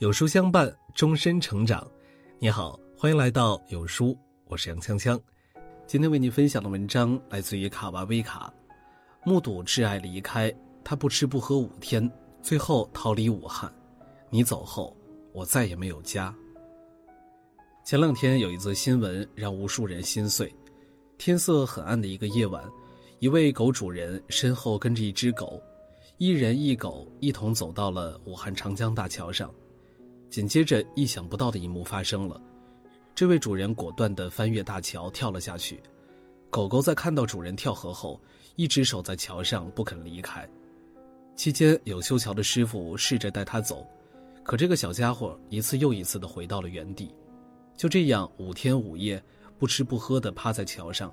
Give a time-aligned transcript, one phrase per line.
[0.00, 1.86] 有书相伴，终身成长。
[2.38, 5.20] 你好，欢迎来到有书，我是杨锵锵。
[5.86, 8.50] 今天为你分享的文章来自于卡娃威卡。
[9.26, 10.50] 目睹挚爱离开，
[10.82, 12.10] 他不吃不喝五天，
[12.40, 13.70] 最后逃离武汉。
[14.30, 14.96] 你走后，
[15.34, 16.34] 我再也没有家。
[17.84, 20.50] 前两天有一则新闻让无数人心碎。
[21.18, 22.64] 天色很暗的一个夜晚，
[23.18, 25.62] 一位狗主人身后跟着一只狗，
[26.16, 29.52] 一人一狗一同走到了武汉长江大桥上。
[30.30, 32.40] 紧接着，意想不到的一幕发生了，
[33.16, 35.82] 这位主人果断地翻越大桥跳了下去。
[36.48, 38.20] 狗狗在看到主人跳河后，
[38.54, 40.48] 一直守在桥上不肯离开。
[41.34, 43.84] 期间，有修桥的师傅试着带它走，
[44.44, 47.12] 可这个小家伙一次又一次地回到了原地。
[47.76, 49.20] 就这样，五天五夜
[49.58, 51.12] 不吃不喝地趴在桥上，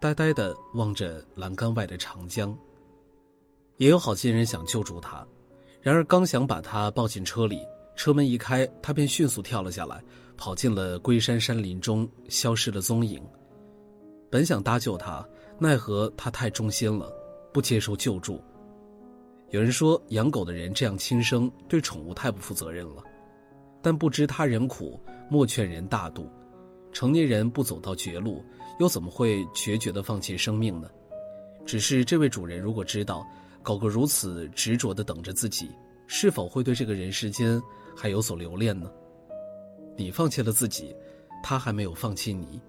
[0.00, 2.56] 呆呆地望着栏杆外的长江。
[3.76, 5.24] 也有好心人想救助他，
[5.82, 7.60] 然而刚想把他抱进车里。
[7.96, 10.00] 车门一开，他便迅速跳了下来，
[10.36, 13.20] 跑进了龟山山林中，消失了踪影。
[14.30, 15.26] 本想搭救他，
[15.58, 17.10] 奈何他太忠心了，
[17.52, 18.40] 不接受救助。
[19.50, 23.02] 有人说，养狗的人这样轻生，对宠物太不负责任了。
[23.80, 26.28] 但不知他人苦，莫劝人大度。
[26.92, 28.44] 成年人不走到绝路，
[28.78, 30.90] 又怎么会决绝地放弃生命呢？
[31.64, 33.26] 只是这位主人如果知道，
[33.62, 35.70] 狗狗如此执着地等着自己。
[36.06, 37.60] 是否会对这个人世间
[37.96, 38.90] 还有所留恋呢？
[39.96, 40.94] 你放弃了自己，
[41.42, 42.60] 他还没有放弃你。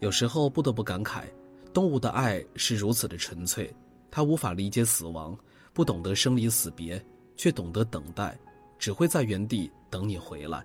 [0.00, 1.24] 有时候不得不感慨，
[1.72, 3.72] 动物的爱是如此的纯粹，
[4.10, 5.36] 它无法理解死亡，
[5.72, 7.02] 不懂得生离死别，
[7.36, 8.38] 却懂得等待，
[8.78, 10.62] 只会在原地等你回来。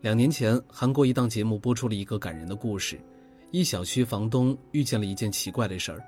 [0.00, 3.00] 两年前，韩国一档节目播出了一个感人的故事：
[3.50, 6.04] 一小区房东遇见了一件奇怪的事儿，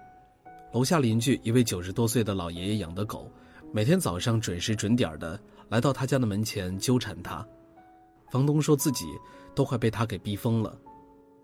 [0.73, 3.31] 楼下邻居一位九十多岁的老爷爷养的狗。
[3.71, 5.39] 每天早上准时准点的
[5.69, 7.47] 来到他家的门前纠缠他，
[8.31, 9.07] 房东说自己
[9.55, 10.77] 都快被他给逼疯了。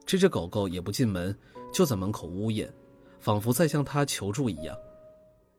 [0.07, 1.37] 这只狗狗也不进门，
[1.71, 2.73] 就在门口呜咽，
[3.21, 4.75] 仿佛在向他求助一样。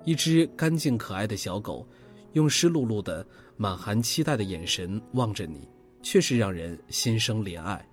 [0.06, 1.88] 一只干净可爱的小狗，
[2.34, 3.26] 用湿漉漉的、
[3.58, 5.70] 满含期待的眼神望着你，
[6.02, 7.88] 确实让人心生怜爱。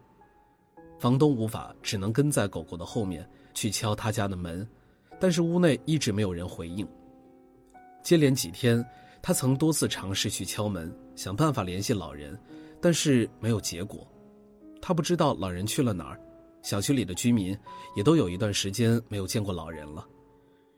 [0.98, 4.66] 房东无法，只能跟在狗狗的后面去敲他家的门，
[5.20, 6.88] 但是屋内一直没有人回应。
[8.02, 8.84] 接连几天，
[9.22, 12.38] 他曾多次尝试去敲门，想办法联系老人，
[12.80, 14.06] 但是没有结果。
[14.80, 16.20] 他不知道老人去了哪儿，
[16.62, 17.56] 小区里的居民
[17.94, 20.06] 也都有一段时间没有见过老人了。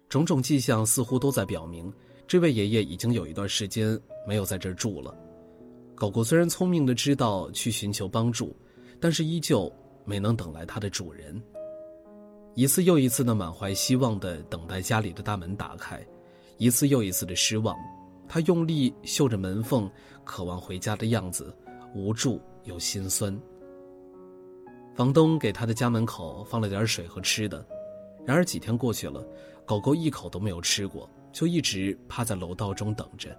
[0.08, 1.92] 种种迹象似乎都在表明，
[2.26, 3.98] 这位爷爷已经有一段时间
[4.28, 5.16] 没有在这儿住了。
[5.94, 8.54] 狗狗虽然聪明的知道去寻求帮助，
[9.00, 9.72] 但是依旧
[10.04, 11.42] 没能等来它的主人。
[12.54, 16.06] 一次又一次的满怀希望的等待家里的大门打开。
[16.56, 17.76] 一次又一次的失望，
[18.28, 19.90] 他用力嗅着门缝，
[20.24, 21.54] 渴望回家的样子，
[21.94, 23.36] 无助又心酸。
[24.94, 27.66] 房东给他的家门口放了点水和吃的，
[28.24, 29.26] 然而几天过去了，
[29.66, 33.36] 狗狗一口都没有吃过，就一直趴在楼道中等着。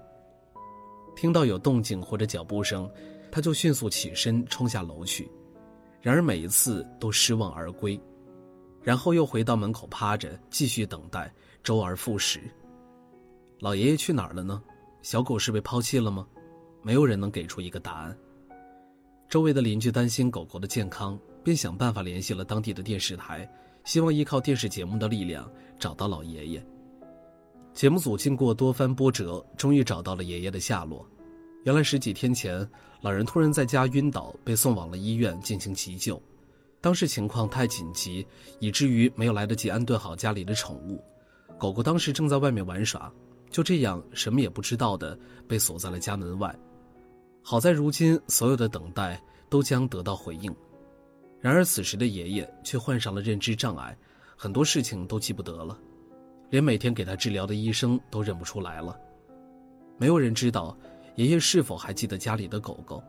[1.16, 2.90] 听到有动静或者脚步声，
[3.32, 5.32] 他就迅速起身冲下楼去，
[6.02, 7.98] 然而每一次都失望而归，
[8.82, 11.34] 然后又回到门口趴着继续等待，
[11.64, 12.42] 周而复始。
[13.60, 14.62] 老爷爷去哪儿了呢？
[15.02, 16.28] 小狗是被抛弃了吗？
[16.82, 18.18] 没有人能给出一个答案。
[19.30, 23.50] 周围的邻居担心狗狗的健康，便想办法联系了当地的电视台，
[23.84, 25.50] 希望依靠电视节目的力量
[25.80, 26.66] 找到老爷爷。
[27.74, 31.06] 节目组经过多番波折，终于找到了爷爷的下落。
[31.64, 32.68] 原来十几天前，
[33.02, 36.22] 老人突然在家晕倒，被送往了医院进行急救。
[36.80, 38.26] 当时情况太紧急，
[38.60, 41.04] 以至于没有来得及安顿好家里的宠物。
[41.58, 43.12] 狗狗当时正在外面玩耍。
[43.56, 45.18] 就这样，什么也不知道的
[45.48, 46.54] 被锁在了家门外。
[47.42, 49.18] 好在如今所有的等待
[49.50, 50.54] 都将得到回应。
[51.40, 53.98] 然而此时的爷爷却患上了认知障碍，
[54.36, 55.80] 很多事情都记不得了，
[56.50, 59.00] 连每天给他治疗的医生都认不出来了。
[59.98, 60.78] 没有人知道
[61.16, 63.02] 爷爷是否还记得家里的狗狗。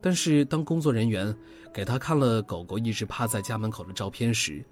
[0.00, 1.36] 但是当工作人员
[1.74, 4.64] 给他看了狗狗一直趴在家门口的照片时，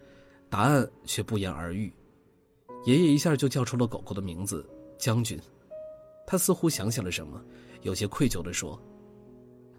[0.48, 1.92] 答案却不言而喻。
[2.86, 4.66] 爷爷一下就叫出了狗狗的名字。
[4.98, 5.38] 将军，
[6.26, 7.40] 他似乎想起了什么，
[7.82, 8.80] 有些愧疚地说：“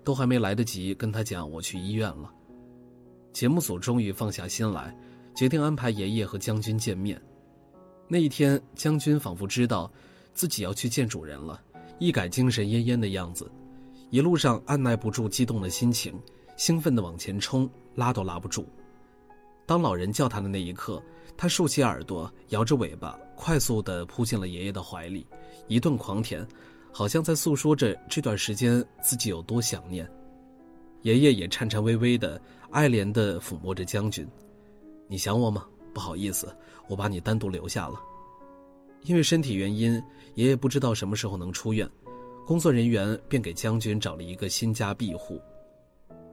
[0.03, 2.33] 都还没来得及跟他讲，我去医院了。”
[3.33, 4.97] 节目组终于放下心来，
[5.35, 7.21] 决定安排爷爷和将军见面。
[8.07, 9.91] 那一天，将军仿佛知道
[10.33, 11.61] 自己要去见主人了，
[11.99, 13.51] 一改精神奄奄的样子，
[14.09, 16.19] 一路上按耐不住激动的心情，
[16.55, 18.65] 兴奋地往前冲，拉都拉不住。
[19.67, 21.03] 当老人叫他的那一刻，
[21.35, 25.27] 他竖起耳朵，摇着尾巴，快速地扑进了爷爷的怀里，
[25.67, 26.47] 一顿狂舔，
[26.89, 30.09] 好像在诉说着这段时间自己有多想念。
[31.01, 32.41] 爷爷也颤颤巍巍的、
[32.71, 34.25] 爱怜的抚摸着将军
[35.09, 35.67] ：“你想我吗？
[35.93, 36.55] 不好意思，
[36.87, 38.01] 我把你单独留下了。
[39.03, 40.01] 因为身体原因，
[40.35, 41.87] 爷爷不知道什么时候能出院，
[42.45, 45.41] 工作人员便给将军找了一个新家庇护。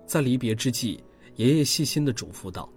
[0.06, 1.02] 在离别之际，
[1.34, 2.68] 爷爷细心的嘱咐道：‘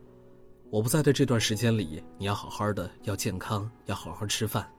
[0.69, 4.69] 我不在的这段时间里，你要好好的，要健康，要好好吃饭。’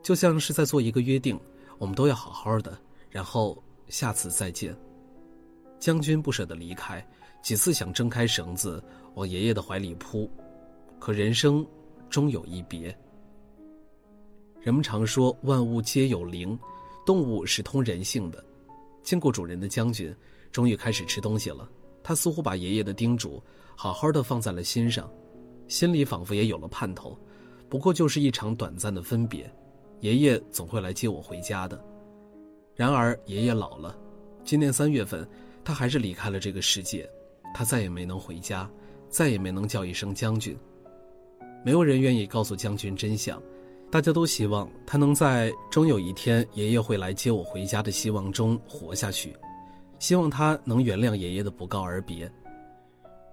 [0.00, 1.38] 就像是在做一个约定，
[1.78, 2.78] 我们都要好好的，
[3.10, 4.76] 然后下次再见。”
[5.80, 7.04] 将军不舍得离开，
[7.42, 8.82] 几次想挣开绳子
[9.14, 10.30] 往爷爷的怀里扑，
[11.00, 11.66] 可人生
[12.08, 12.96] 终有一别。
[14.60, 16.56] 人们常说万物皆有灵，
[17.04, 18.44] 动物是通人性的。
[19.02, 20.14] 见过主人的将军
[20.52, 21.68] 终于开始吃东西了，
[22.04, 23.42] 他似乎把爷爷的叮嘱
[23.82, 25.10] 好好的放在了心上，
[25.66, 27.18] 心里仿佛也有了盼头。
[27.66, 29.50] 不过就是一场短暂的分别，
[30.00, 31.82] 爷爷总会来接我回家的。
[32.74, 33.96] 然而爷爷老了，
[34.44, 35.26] 今年三月份。
[35.64, 37.08] 他还是离开了这个世界，
[37.54, 38.70] 他再也没能回家，
[39.08, 40.54] 再也没能叫一声将军。
[41.64, 43.42] 没有人愿意告诉将军真相，
[43.90, 49.34] 大家都希望他能在终有一天爷爷会来接我回家的希望中活下去，
[49.98, 52.30] 希望他能原谅爷爷的不告而别。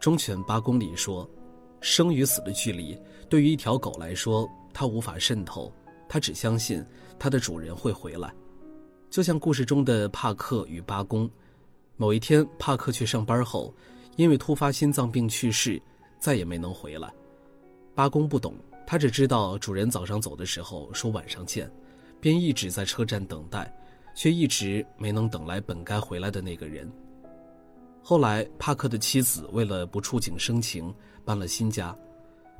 [0.08, 1.30] 忠犬八公里说，
[1.82, 5.70] 生与死的距离对于一条狗来说，它无法渗透，
[6.08, 6.82] 它只相信
[7.20, 8.34] 它的主人会回来，
[9.10, 11.30] 就像故事中的帕克与八公。
[11.98, 13.76] 某一天，帕克去上班后，
[14.16, 15.78] 因为突发心脏病去世，
[16.18, 17.14] 再也没能回来。
[17.94, 18.56] 八公不懂，
[18.88, 21.70] 他只知道主人早上走的时候说晚上见，
[22.22, 23.70] 便一直在车站等待，
[24.16, 26.90] 却一直没能等来本该回来的那个人。
[28.10, 30.96] 后来，帕克的妻子为了不触景生情，
[31.26, 31.94] 搬了新家，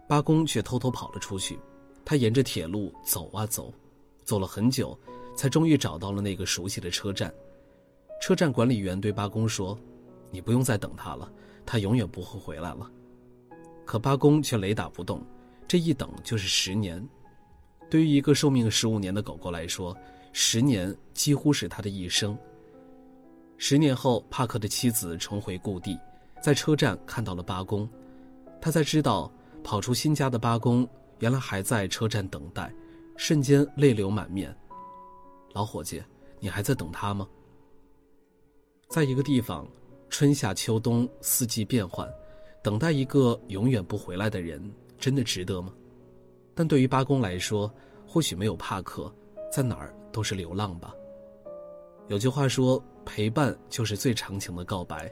[0.06, 1.58] 八公却偷偷跑了出去。
[2.04, 3.74] 他沿着铁路走啊走，
[4.26, 5.00] 走了很久，
[5.38, 7.34] 才终于找到了那个熟悉的车站。
[8.22, 9.80] 车站管理员对八公说
[10.32, 11.32] ：“你不用再等他了，
[11.66, 12.92] 他永远不会回来了。”
[13.88, 15.26] 可八公却雷打不动，
[15.66, 17.02] 这一等就是十年。
[17.90, 19.96] 对于一个寿命十五年的狗狗来说，
[20.34, 22.38] 十年几乎是他的一生。
[23.60, 26.00] 十年后，帕克的妻子重回故地，
[26.42, 27.90] 在车站看到了八公，
[28.62, 29.32] 他才知道
[29.64, 30.88] 跑出新家的八公
[31.20, 32.72] 原来还在车站等待，
[33.16, 34.56] 瞬间泪流满面。
[35.54, 36.02] 老伙计，
[36.40, 37.28] 你还在等他吗？
[38.90, 39.68] 在一个地方，
[40.08, 42.08] 春夏秋冬四季变换，
[42.64, 45.74] 等待一个永远不回来的人，真的值得吗？
[46.54, 47.72] 但对于八公来说，
[48.06, 49.12] 或许没有帕克，
[49.52, 50.94] 在哪儿都是流浪吧。
[52.08, 55.12] 有句话说，陪伴就是最长情的告白。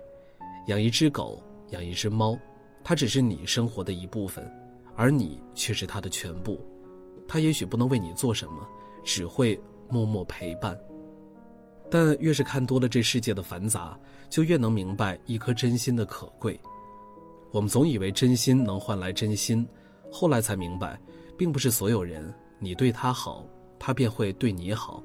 [0.68, 2.38] 养一只狗，养一只猫，
[2.84, 4.50] 它只是你生活的一部分，
[4.96, 6.60] 而你却是它的全部。
[7.28, 8.66] 它也许不能为你做什么，
[9.04, 9.60] 只会
[9.90, 10.80] 默默陪伴。
[11.92, 14.00] 但越是看多了这世界的繁杂，
[14.30, 16.58] 就越能明白一颗真心的可贵。
[17.52, 19.68] 我们总以为真心能换来真心，
[20.10, 21.00] 后来才明白，
[21.38, 23.46] 并不是所有人你对他好，
[23.78, 25.04] 他便会对你好。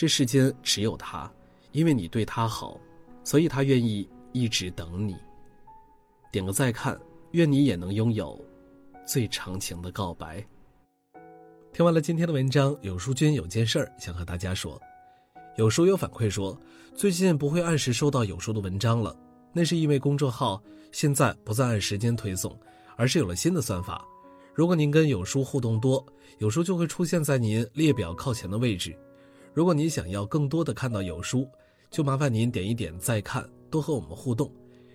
[0.00, 1.30] 这世间只有他，
[1.72, 2.80] 因为你对他好，
[3.22, 5.14] 所以他愿意一直等你。
[6.32, 6.98] 点个再看，
[7.32, 8.42] 愿你也能拥有
[9.06, 10.42] 最长情的告白。
[11.70, 14.80] 听完了今天的文章，有书君有件事儿想和大家说。
[15.58, 16.58] 有书友反馈说，
[16.94, 19.14] 最近不会按时收到有书的文章了，
[19.52, 22.58] 那是因为公众号现在不再按时间推送，
[22.96, 24.02] 而是有了新的算法。
[24.54, 26.02] 如果您跟有书互动多，
[26.38, 28.98] 有书就会出现在您列表靠前的位置。
[29.52, 31.48] 如果您想要更多的看到有书，
[31.90, 34.50] 就麻烦您点一点再看，多和我们互动，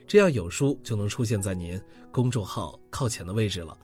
[0.07, 1.79] 这样有书就能出现在您
[2.11, 3.77] 公众号靠前的位置了。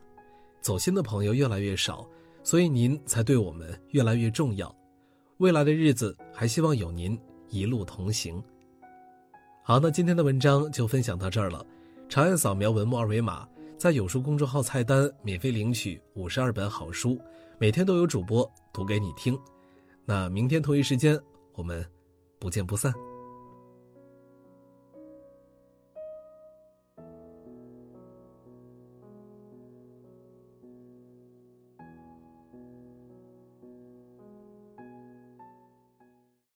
[0.62, 2.08] 走心的朋友越来越少，
[2.42, 4.74] 所以您才对我们越来越重要。
[5.38, 7.18] 未来的日子，还希望有您
[7.50, 8.42] 一路同行。
[9.62, 11.64] 好，那今天的文章就分享到这儿了。
[12.08, 17.20] 长按扫描文末二维码，在有书公众号菜单免费领取五十二本好书，
[17.58, 19.38] 每天都有主播读给你听。
[20.12, 21.18] 那明天同一时间，
[21.54, 21.82] 我们
[22.38, 22.92] 不见不散。